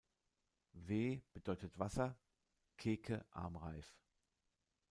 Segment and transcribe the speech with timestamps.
[0.87, 2.17] We bedeutet „Wasser“,
[2.77, 3.99] Keke „Armreif“.